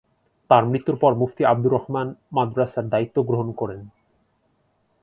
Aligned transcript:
তার 0.49 0.63
মৃত্যুর 0.65 0.97
পর 0.97 1.11
মুফতি 1.15 1.43
আবদুর 1.45 1.73
রহমান 1.73 2.07
মাদ্রাসার 2.31 2.85
দায়িত্ব 2.89 3.17
গ্রহণ 3.23 3.49
করেন। 3.51 3.81